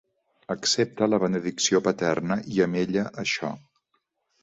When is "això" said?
3.27-3.57